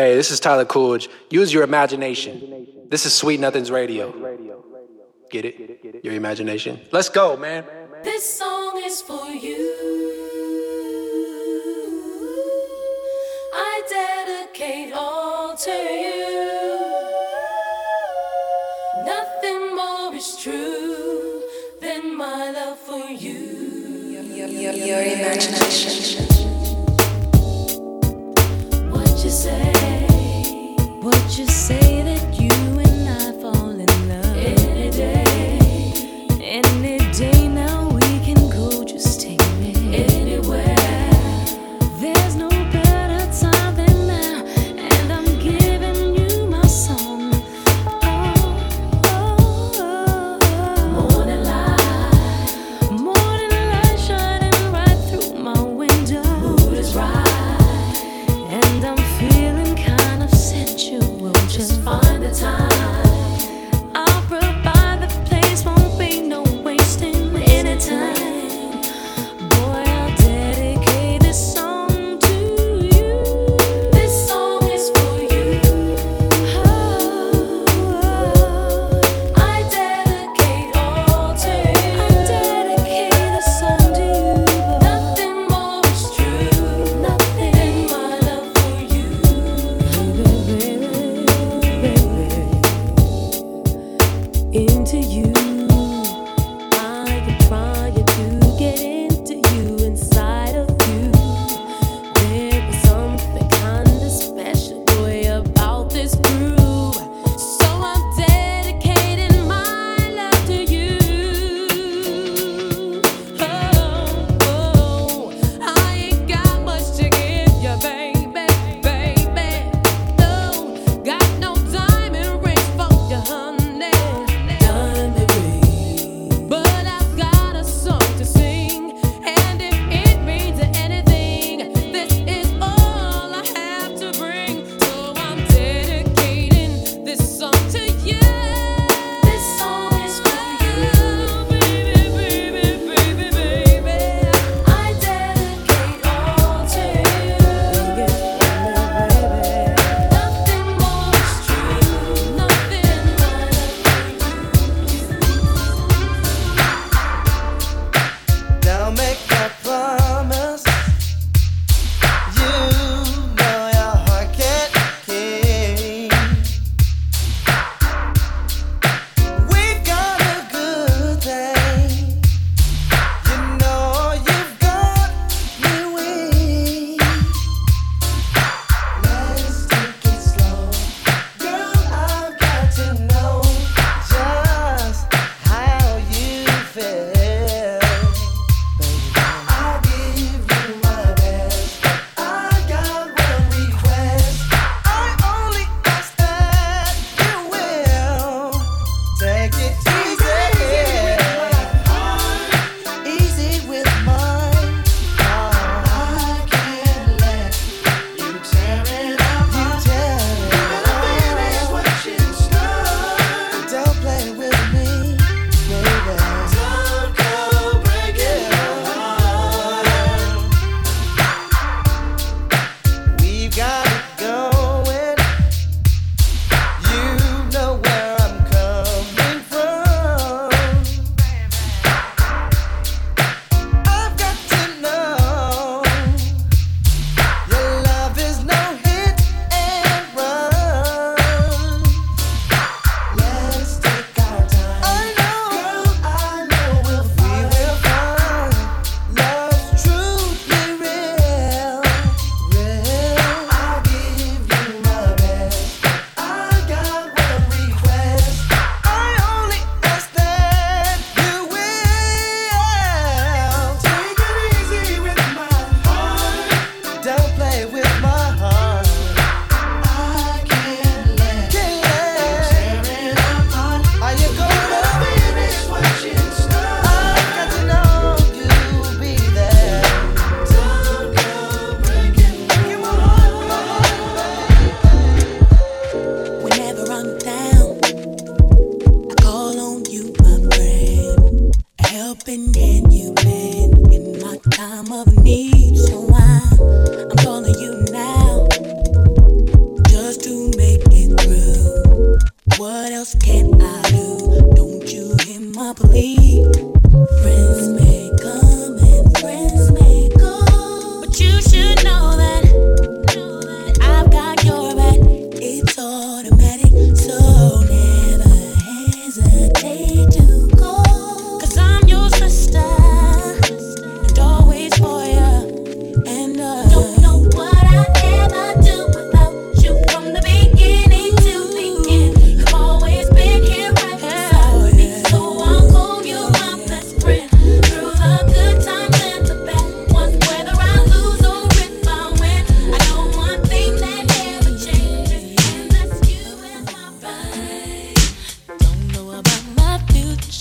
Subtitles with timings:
[0.00, 1.10] Hey, this is Tyler Coolidge.
[1.28, 2.66] Use your imagination.
[2.88, 4.10] This is Sweet Nothings Radio.
[5.30, 6.00] Get it?
[6.02, 6.80] Your imagination.
[6.90, 7.66] Let's go, man.
[8.02, 10.09] This song is for you.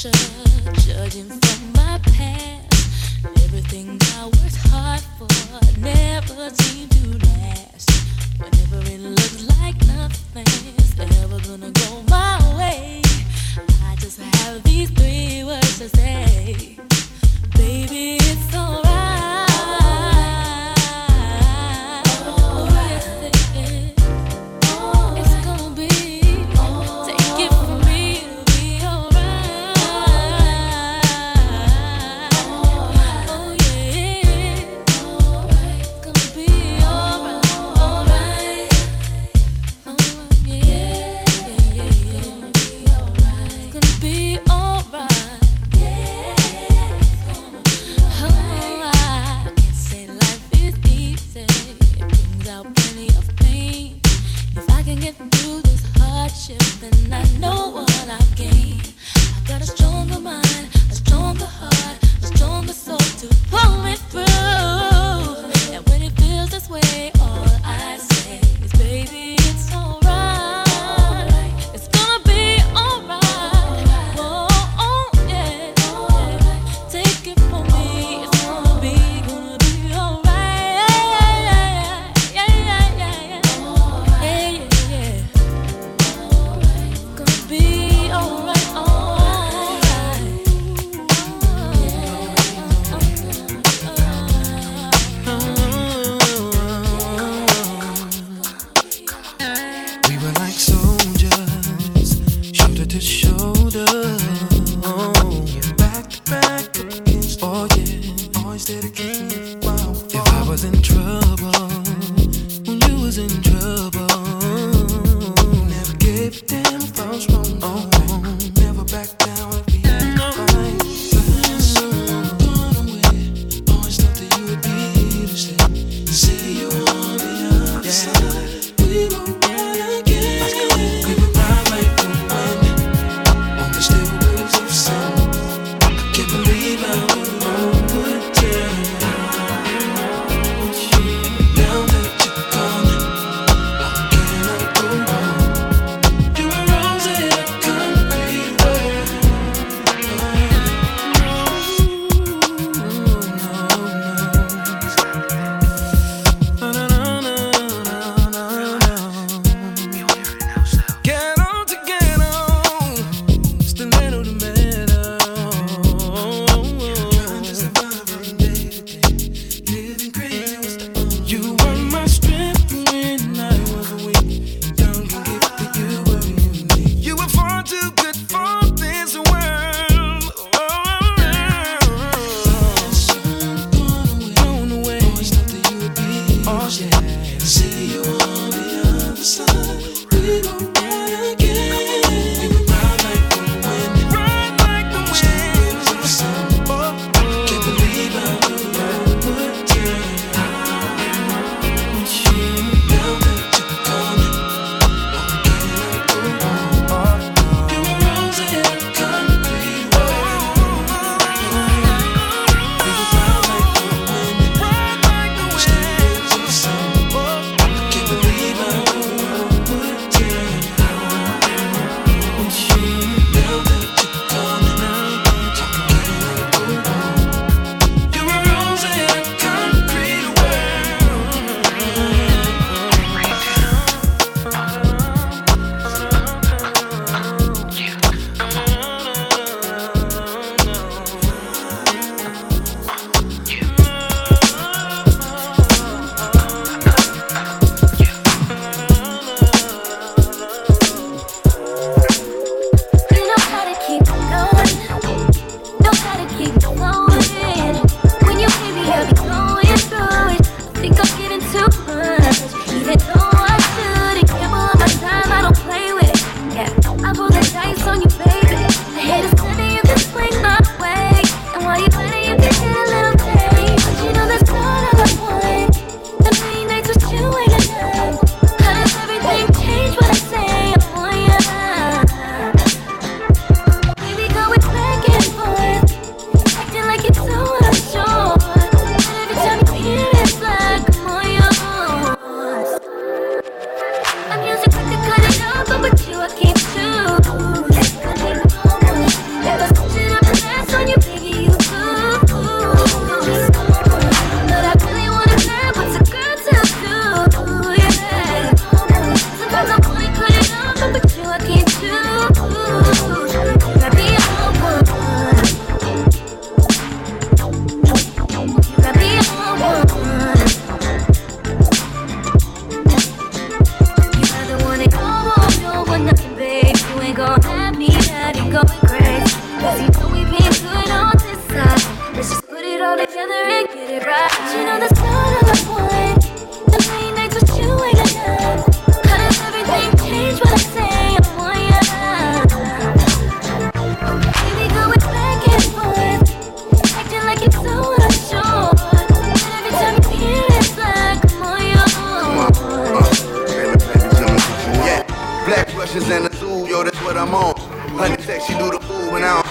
[0.01, 1.58] You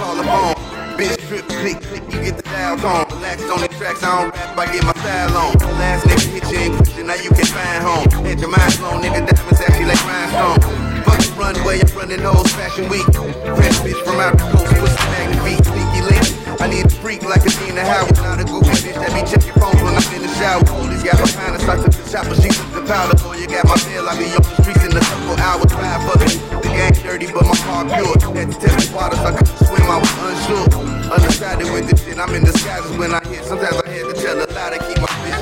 [0.08, 0.54] call the phone,
[0.96, 3.04] Bitch, trip, click, click, you get the dial tone.
[3.12, 5.52] Relax on the tracks, I don't rap, I get my style on.
[5.58, 8.08] The last nigga hit you in question, now you can find home.
[8.24, 10.58] Hit your mind slow, nigga, diamonds actually like rhinestone.
[11.04, 13.04] Fuck the runway, I'm running old fashion week.
[13.04, 16.24] Fresh bitch from out the coast, pussy magnet beat, sneaky link.
[16.58, 19.78] I need a freak like Adina Howard, not a goofy bitch that be checking phones
[19.84, 20.64] when I'm in the shower.
[20.64, 23.14] Police got my kind of socks up the chopper, she took the powder.
[23.22, 26.00] Boy, you got my bill, I be on the streets in a couple hours, five
[26.08, 26.34] bucks.
[26.58, 28.16] The gang dirty, but my car pure.
[28.34, 29.47] Had to tell the water, sucker.
[29.88, 31.12] I was unsure.
[31.12, 33.44] Undecided with this shit, I'm in disguises when I hit.
[33.44, 35.37] Sometimes I had to tell a lie to keep my bitch.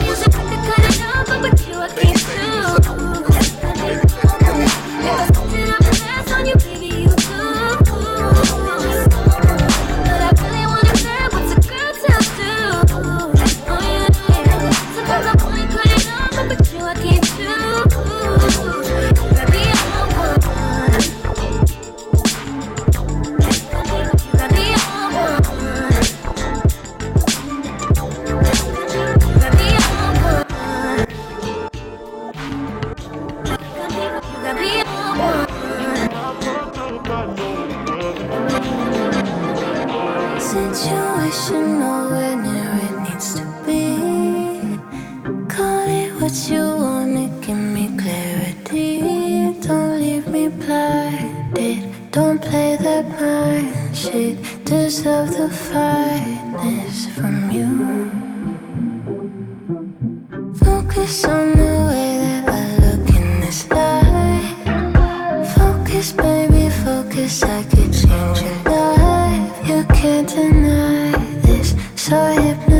[69.96, 71.12] can't deny
[71.42, 71.74] this.
[71.96, 72.75] So hypnotic.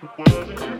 [0.00, 0.78] Bye.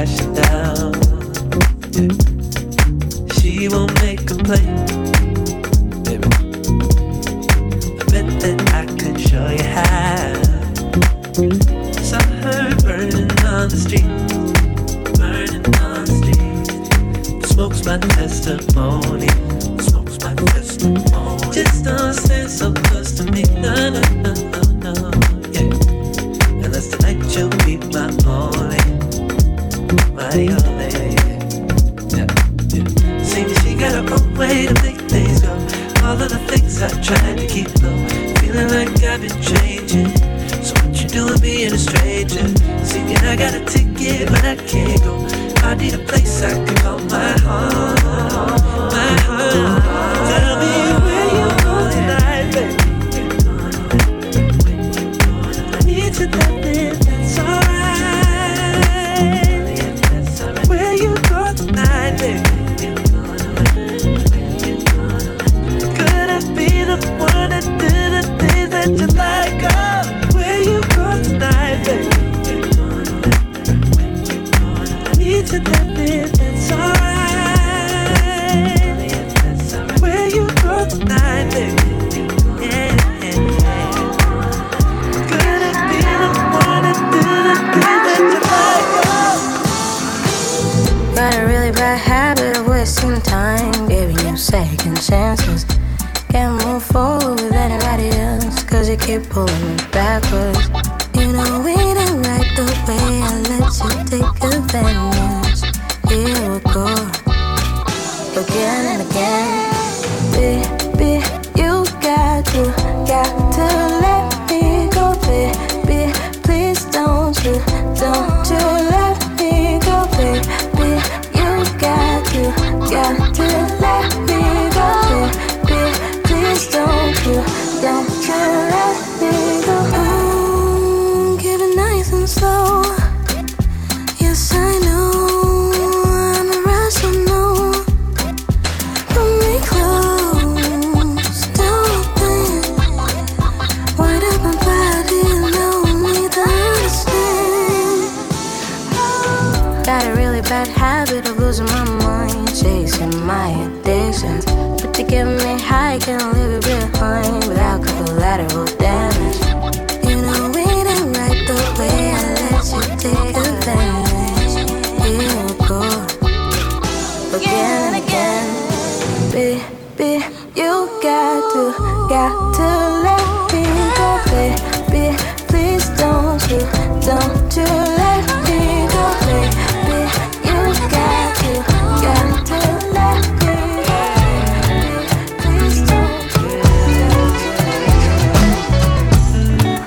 [0.00, 0.92] cash it down.
[1.92, 2.14] Yeah.
[3.36, 4.66] She won't make a play,
[6.04, 6.28] baby.
[7.98, 10.32] I bet that I could show you how.
[12.08, 14.10] Saw her burning on the street,
[15.18, 17.40] burning on the street.
[17.40, 19.26] The smoke's my testimony,
[19.76, 21.52] the smoke's my testimony.
[21.52, 22.39] Just don't say.
[45.80, 46.69] need a place I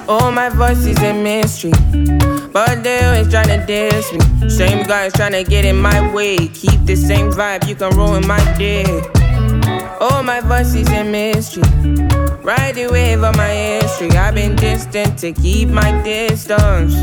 [0.05, 1.71] Oh, my voice is a mystery.
[2.51, 4.49] But they always tryna diss me.
[4.49, 6.49] Same guys tryna get in my way.
[6.49, 8.83] Keep the same vibe, you can ruin my day.
[10.01, 11.63] Oh, my voice is a mystery.
[12.43, 14.09] Ride the wave of my history.
[14.11, 16.95] I've been distant to keep my distance.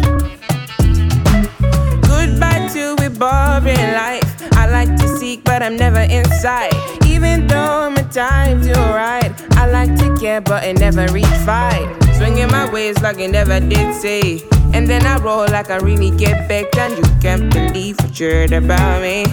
[2.07, 4.53] Goodbye to a boring life.
[4.53, 6.75] I like to seek, but I'm never inside.
[7.07, 12.00] Even though my time's alright, I like to care, but I never reach fight.
[12.21, 14.43] Swinging my ways like I never did say.
[14.75, 18.29] And then I roll like I really get back, and you can't believe what you
[18.29, 19.25] heard about me.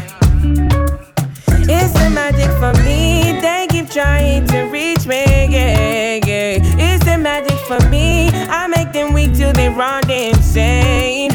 [1.67, 3.41] It's the magic for me.
[3.41, 5.25] They keep trying to reach me.
[5.25, 6.59] Yeah, yeah.
[6.79, 8.29] It's the magic for me.
[8.31, 11.31] I make them weak till they run insane.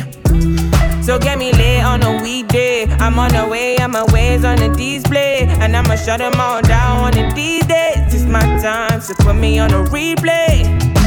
[1.02, 2.86] So get me late on a weekday.
[2.92, 5.40] I'm on the way, I'm a ways on the display.
[5.60, 8.14] And I'ma shut them all down one of these days.
[8.14, 11.01] It's my time, so put me on a replay.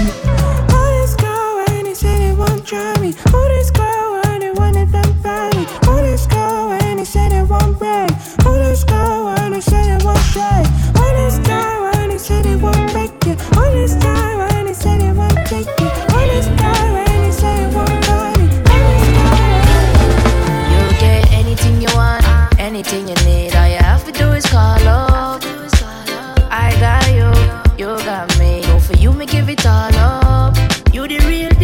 [2.65, 3.13] Try me.
[3.31, 5.67] Oh, this girl, wanna them by me.
[5.85, 8.09] Oh, this girl, when they say they won't break.
[8.43, 10.67] Oh, this girl, when they say they won't shake.
[10.97, 13.35] Oh, this girl, when they say they won't break you.
[13.53, 15.89] Oh, this time, when they say they won't take you.
[16.09, 18.47] Oh, this girl, when they say they won't buy me.
[20.73, 22.25] You get anything you want,
[22.59, 23.55] anything you need.
[23.55, 25.43] All you have to do is call up.
[26.49, 27.29] I got you,
[27.77, 28.63] you got me.
[28.63, 30.57] Go for you, me give it all up.
[30.93, 31.54] You the real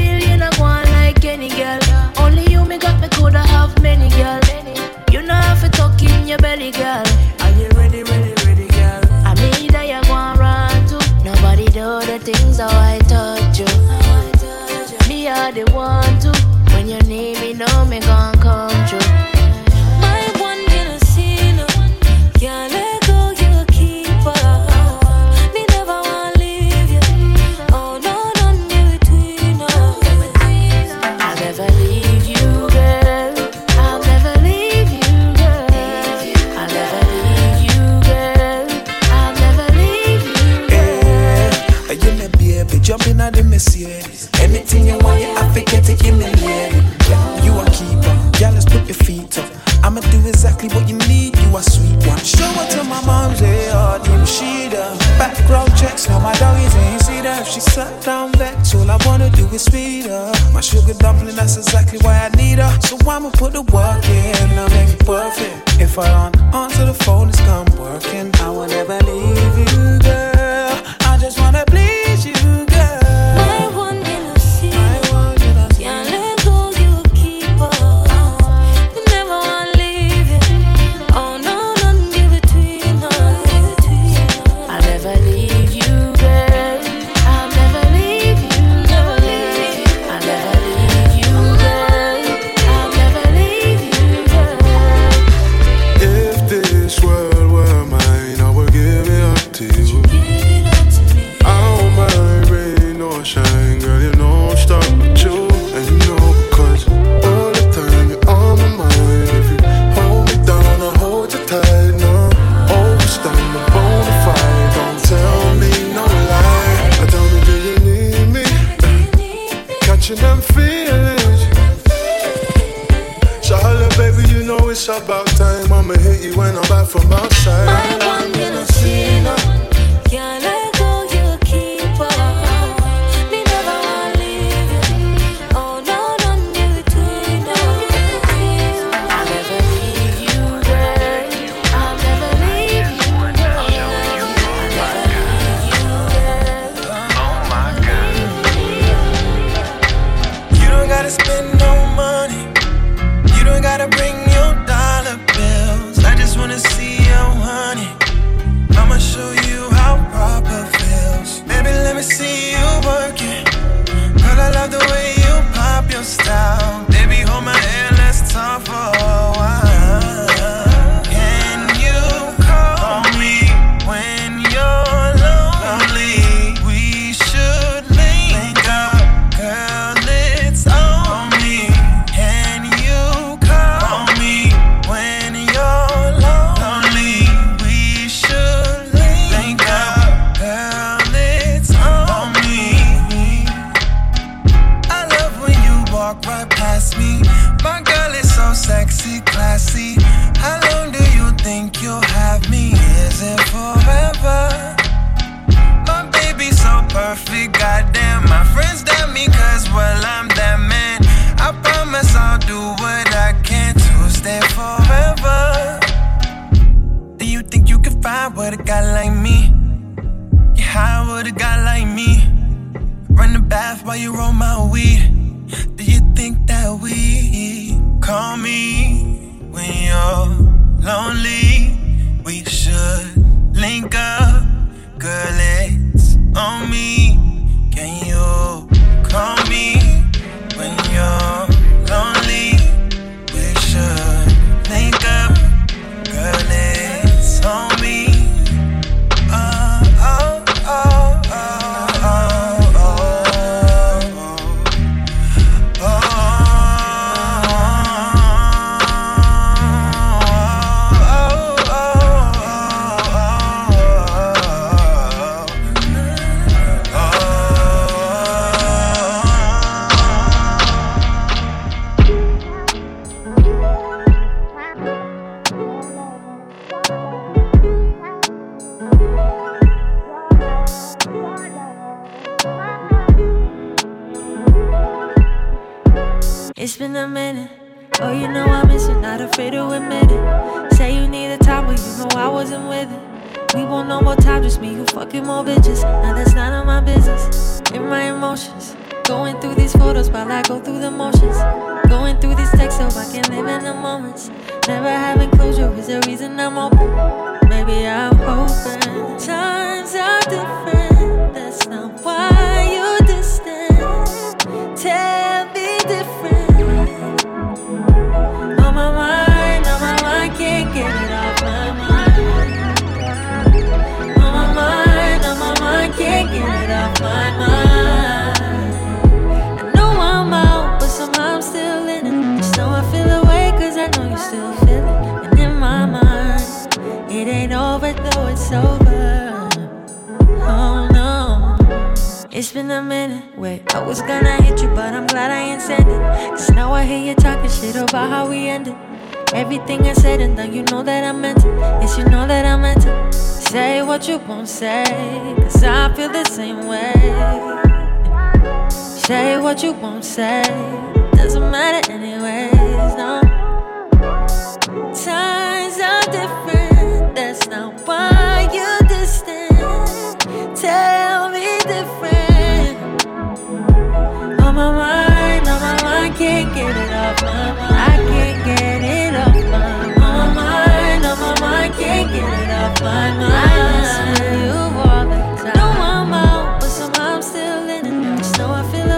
[374.62, 377.76] my mind, on my mind, can't get it off my mind.
[377.76, 380.04] I can't get it off my mind.
[380.04, 383.34] On my mind, on my mind, can't get it off my mind.
[383.34, 384.52] I miss you
[384.86, 385.20] all the
[385.52, 385.82] time.
[385.82, 388.18] I'm out, but somehow I'm still in it.
[388.18, 388.92] Just know I feel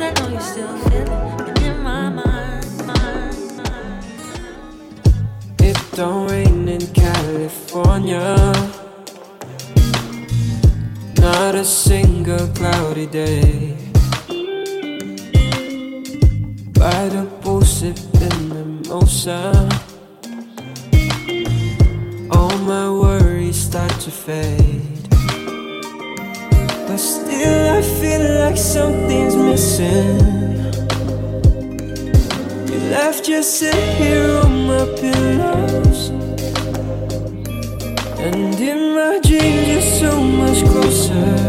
[0.00, 1.08] I know you still it.
[1.62, 4.04] In my mind, mind, mind.
[5.60, 8.52] It don't rain in California.
[11.18, 13.73] Not a single cloudy day.
[28.74, 30.18] something's missing.
[32.66, 36.08] You left just sit here on my pillows.
[38.18, 41.43] And in my dreams, you're so much closer.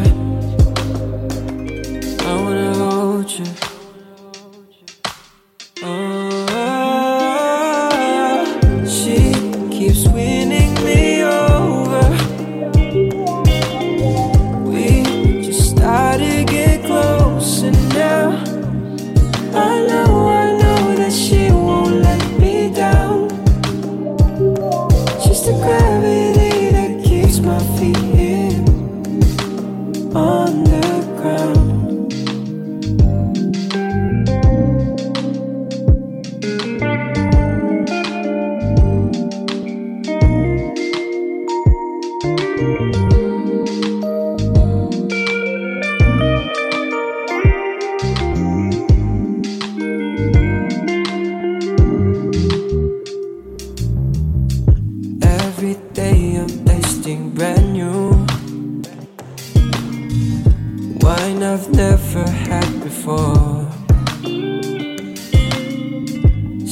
[61.05, 63.67] wine I've never had before.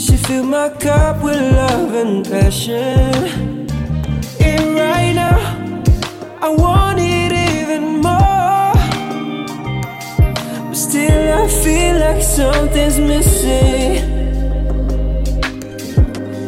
[0.03, 3.69] She filled my cup with love and passion.
[4.49, 5.37] And right now,
[6.41, 8.73] I want it even more.
[10.69, 13.93] But still, I feel like something's missing.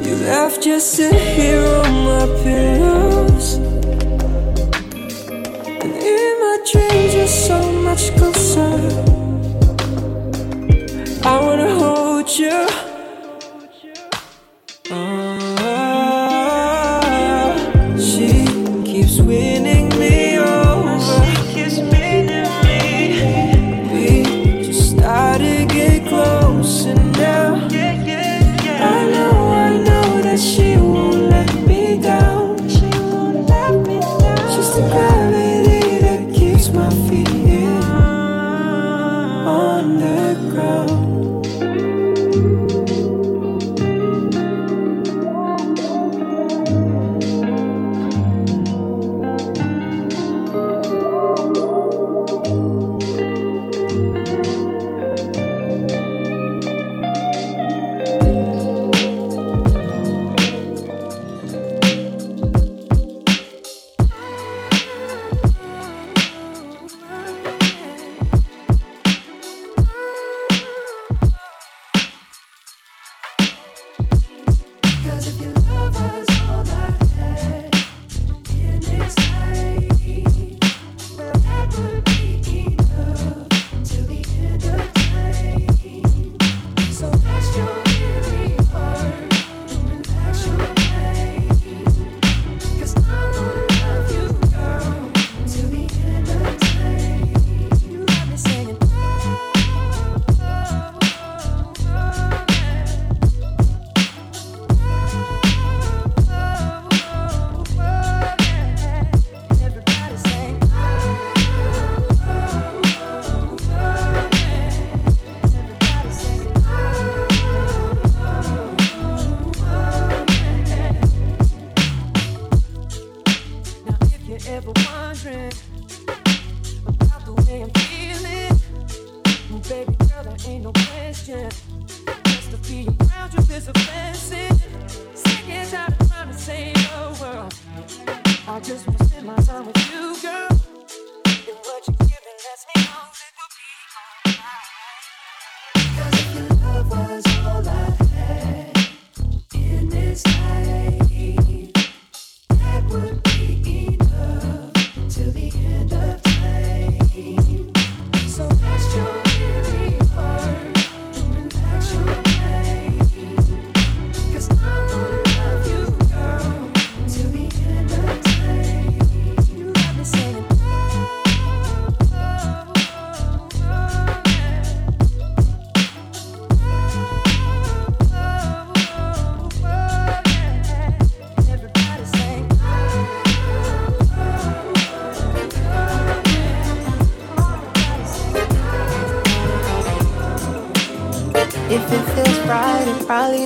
[0.06, 3.48] You left just sit here on my pillows
[5.84, 7.75] And in my dreams you're so
[11.28, 12.85] I wanna hold you.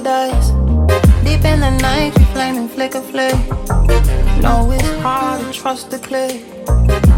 [0.01, 0.99] Probably.
[1.23, 3.35] Deep in the night, you flaming flicker flick.
[4.41, 6.45] Know it's hard to trust the click.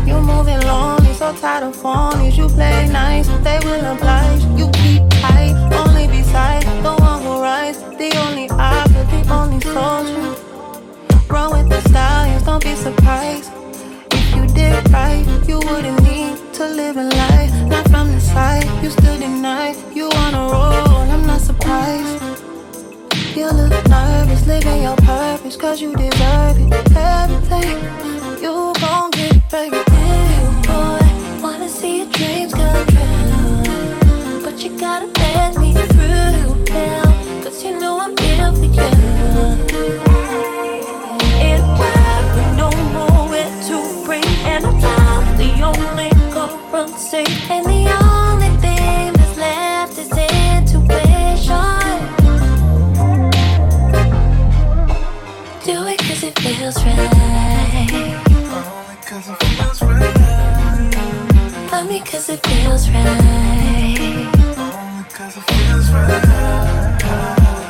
[0.05, 2.38] You moving lonely, so tired of phonies.
[2.38, 4.43] You play nice, they will oblige.
[4.59, 5.55] You keep tight,
[5.86, 7.79] only beside the one who rides.
[7.82, 10.36] The only option, the only soldier.
[11.29, 13.51] Run with the stallions, don't be surprised.
[14.11, 17.53] If you did right, you wouldn't need to live a life.
[17.67, 19.75] Not from the side, you still deny.
[19.93, 22.30] You wanna roll, I'm not surprised.
[23.34, 26.73] You look nervous, living your purpose, cause you deserve it.
[26.97, 27.79] Everything,
[28.41, 29.77] you gon' get it, baby.
[29.89, 30.99] Hey, boy,
[31.41, 34.41] wanna see your dreams come true.
[34.43, 37.03] But you gotta let me through now.
[37.41, 38.91] Cause you know I'm here for you.
[41.79, 47.23] World with no nowhere to bring, and I'm the only currency.
[47.49, 47.70] And
[62.06, 64.28] Cause it feels right.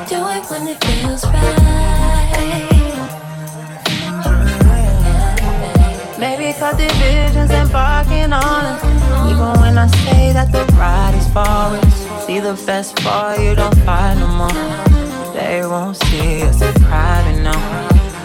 [0.10, 2.32] Do it when it feels right.
[6.18, 7.52] Maybe the vision's
[8.34, 8.66] on.
[9.30, 11.28] Even when I say that the ride is.
[12.26, 13.76] See the best for you, don't
[14.18, 15.34] no more.
[15.34, 17.32] They won't see us private.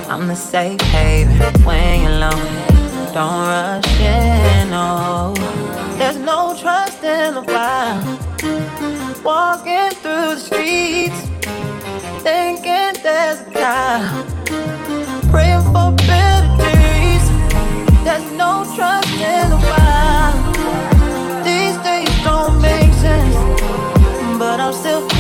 [0.09, 2.77] I'm the safe haven when you're alone.
[3.13, 5.66] Don't rush in, no.
[6.07, 8.05] There's no trust in the wild.
[9.25, 11.21] Walking through the streets,
[12.23, 14.25] thinking there's a God.
[15.33, 17.27] Praying for better days.
[18.05, 20.55] There's no trust in the wild.
[21.45, 23.35] These days don't make sense,
[24.39, 25.16] but I'm still.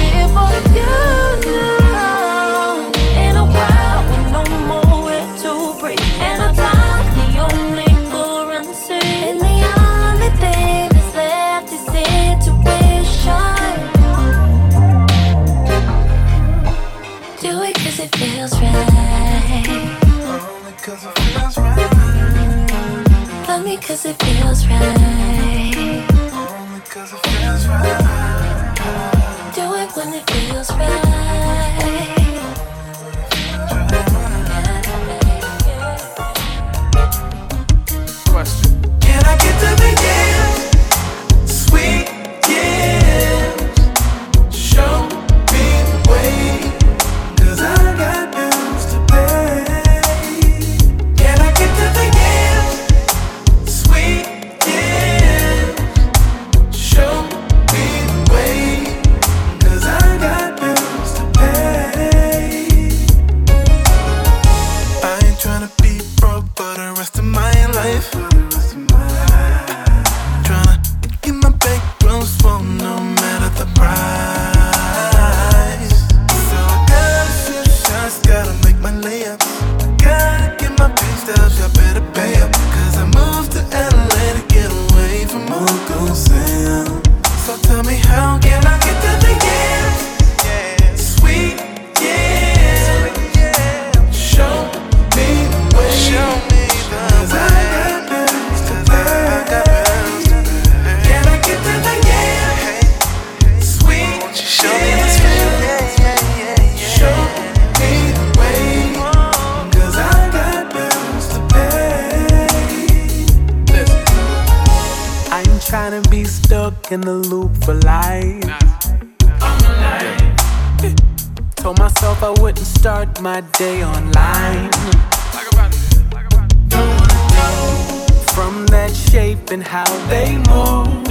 [130.48, 131.04] Move.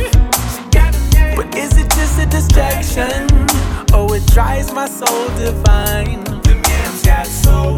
[1.35, 3.27] But is it just a distraction?
[3.93, 6.23] Oh, it drives my soul divine.
[6.43, 7.75] Them yams got soul.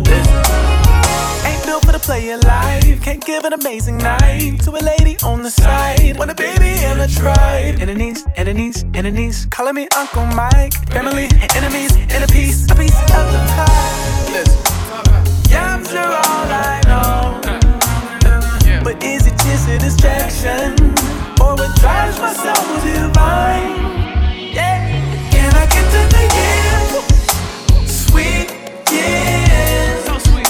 [1.45, 3.01] Ain't built for the player life.
[3.03, 6.17] Can't give an amazing night to a lady on the side.
[6.17, 7.79] Want a baby and a tribe.
[7.79, 9.47] Enemies, enemies, enemies.
[9.49, 10.73] Calling me Uncle Mike.
[10.89, 14.31] Family, enemies, and a piece, a piece of the pie.
[14.31, 15.51] Listen.
[15.51, 17.41] Yams are all I know.
[18.83, 20.76] But is it just a distraction?
[22.17, 23.75] Or what drives my soul divine?
[24.53, 24.79] Yeah.
[25.31, 26.91] Can I get to the end?
[27.87, 28.47] Sweet,
[28.91, 30.01] yeah.
[30.03, 30.49] So sweet.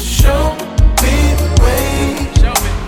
[0.00, 0.42] Show
[1.02, 1.92] me the way.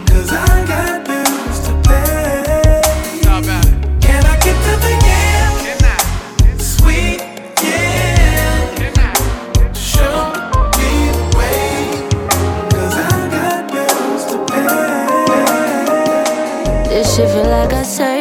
[0.07, 3.21] Cause I got bills to pay.
[4.01, 6.61] Can I get to the end?
[6.61, 7.21] Sweet,
[7.63, 9.13] yeah.
[9.75, 10.19] Show
[10.79, 11.63] me the way.
[12.71, 12.99] Cause I
[13.31, 14.69] got bills to pay.
[16.89, 18.14] This shit feel like a circus.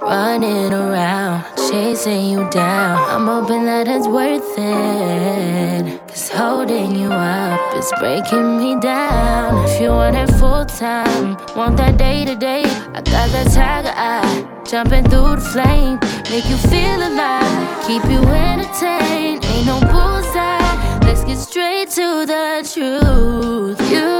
[0.00, 2.98] Running around, chasing you down.
[3.10, 6.00] I'm hoping that it's worth it.
[6.06, 9.68] Cause holding you up is breaking me down.
[9.68, 13.92] If you want it full time, want that day to day, I got that tiger
[13.96, 14.62] eye.
[14.64, 15.98] Jumping through the flame,
[16.30, 19.44] make you feel alive, keep you entertained.
[19.44, 23.90] Ain't no bullseye, let's get straight to the truth.
[23.90, 24.13] You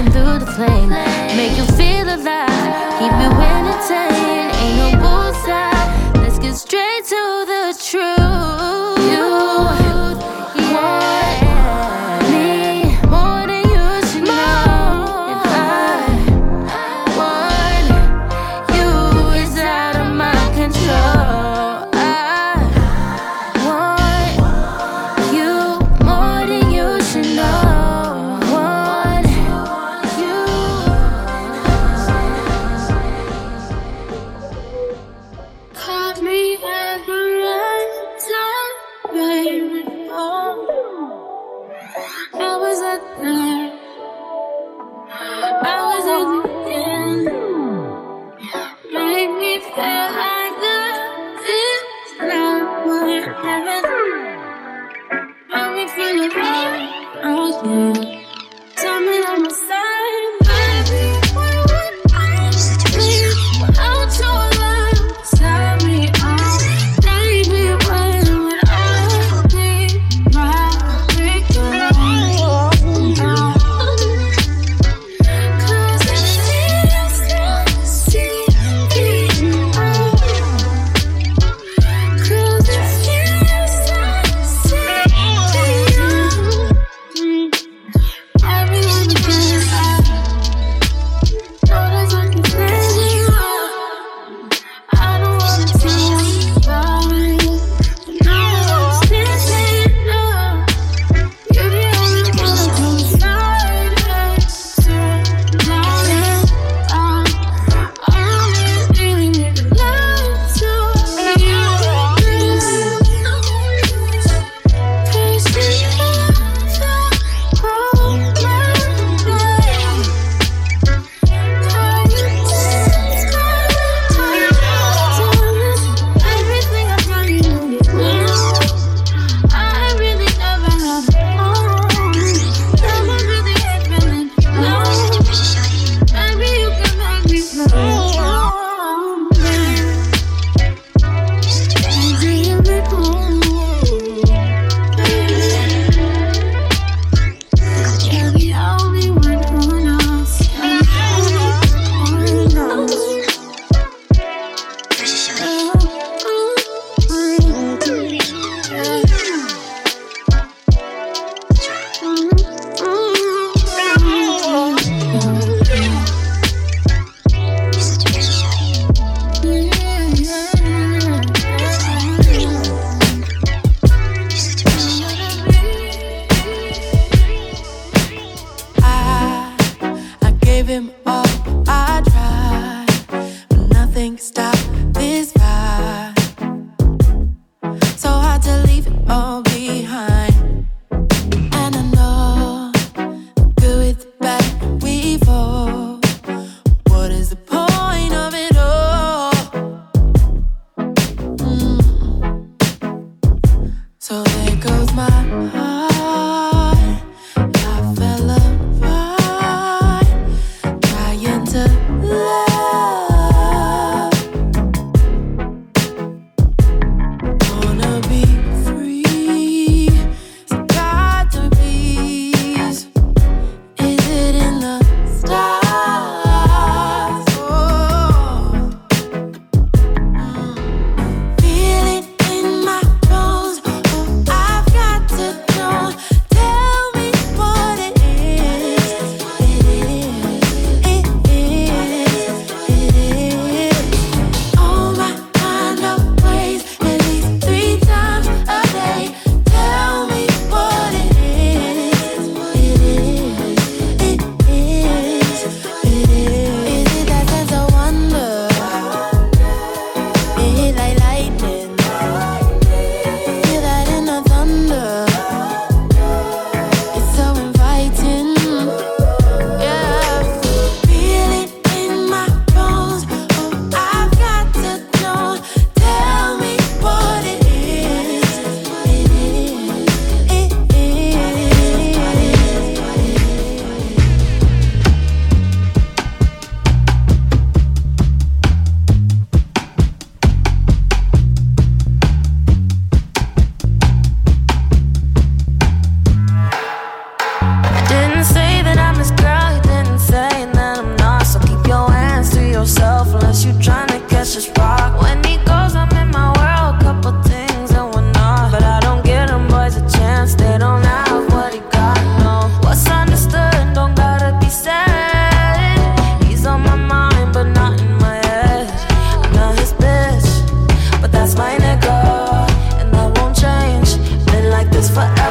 [0.00, 0.88] Through the flame.
[1.36, 2.09] Make you feel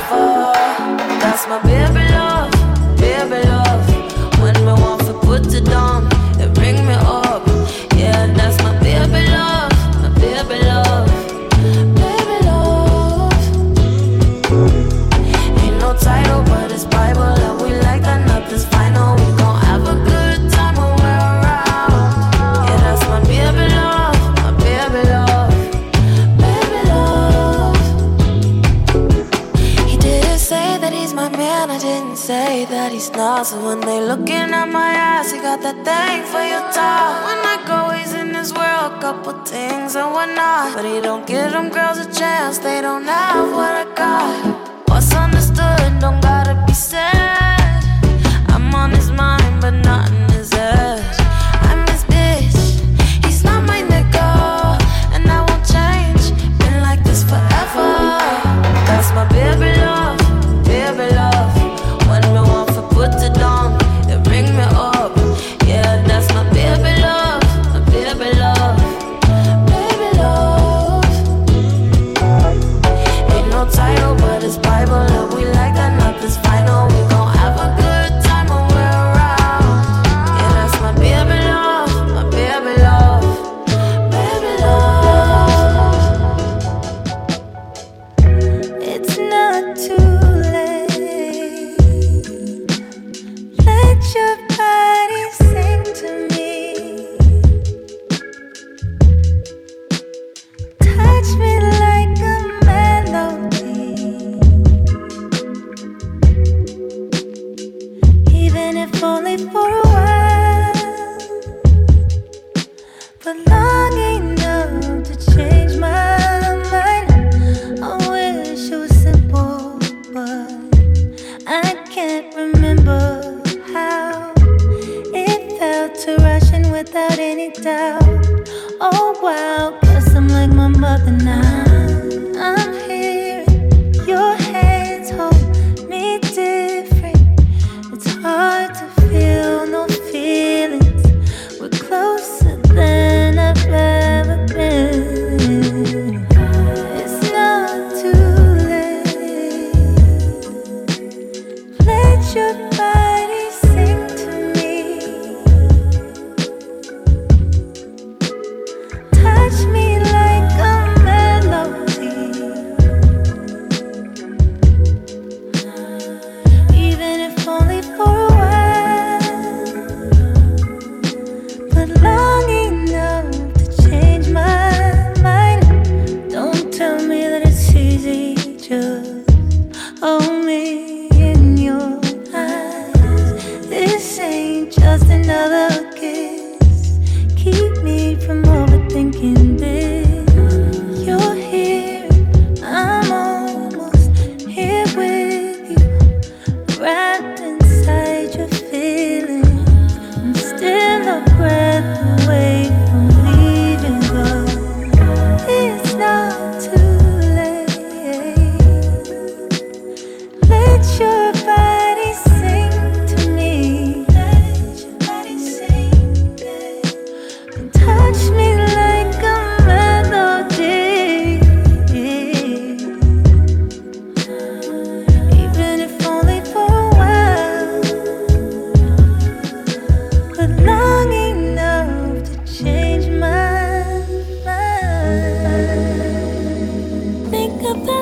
[0.10, 2.52] That's my baby love,
[2.98, 4.40] baby love.
[4.42, 6.09] When me want to put it down.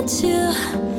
[0.08, 0.97] to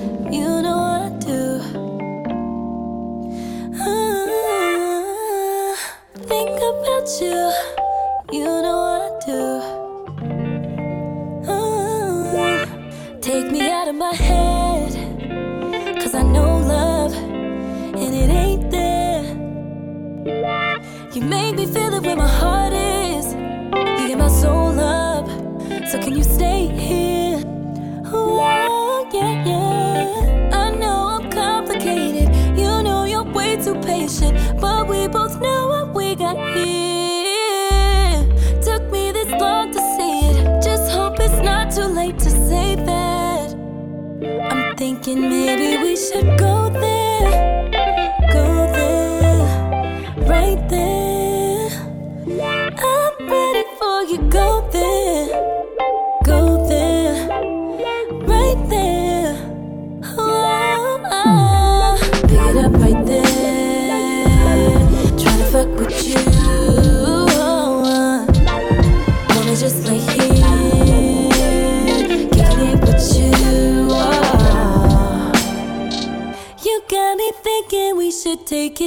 [45.08, 46.87] thinking maybe we should go there.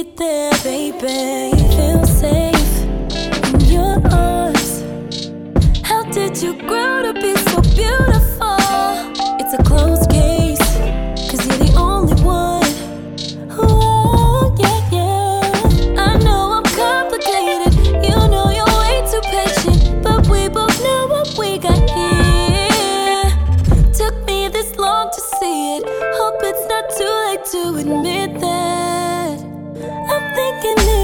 [0.02, 1.51] there, baby.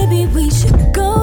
[0.09, 1.18] Maybe we should go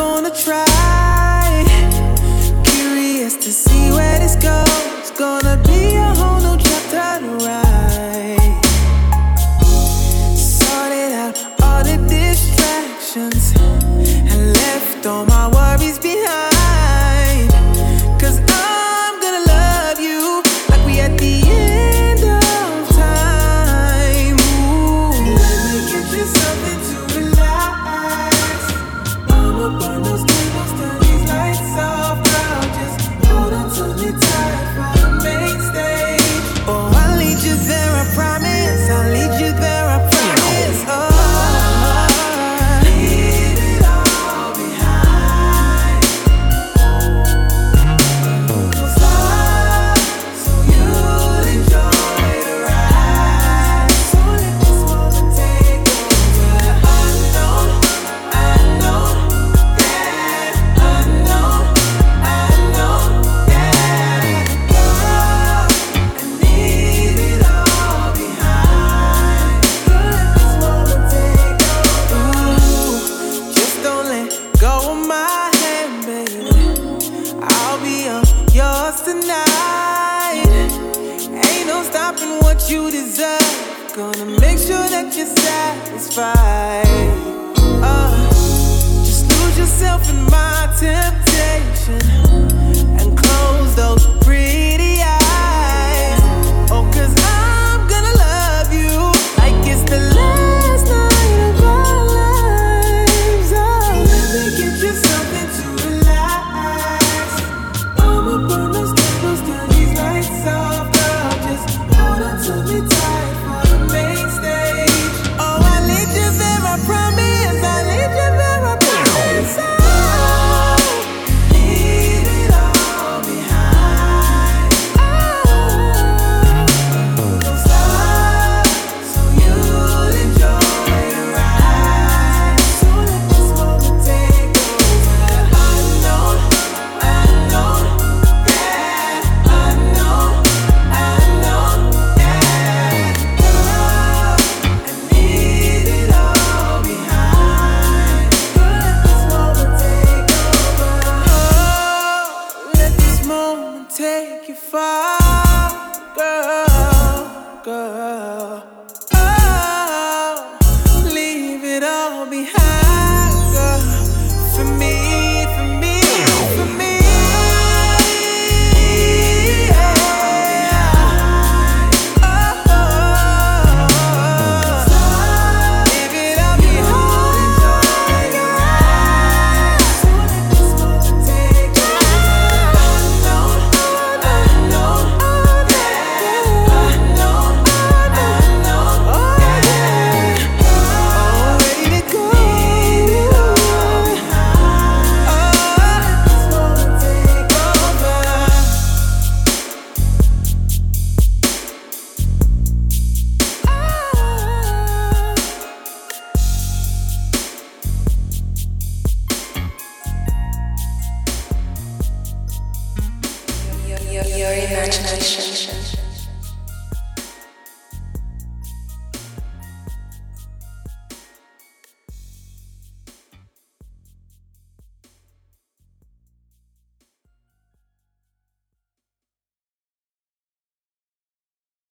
[0.00, 1.64] gonna try.
[2.64, 5.10] Curious to see where this goes.
[5.10, 7.69] Gonna be a whole new chapter to write.